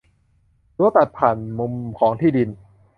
[0.77, 2.49] รั้วตัดผ่านมุมของที่ดิน